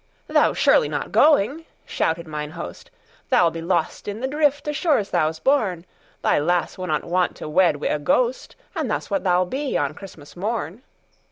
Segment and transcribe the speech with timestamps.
[0.25, 4.75] "Thou 's surely not going!" shouted mine host,"Thou 'll be lost in the drift, as
[4.75, 5.85] sure as thou 's born;
[6.23, 9.45] Thy lass winnot want to wed wi' a ghost, And that 's what thou 'll
[9.45, 10.81] be on Christmas morn.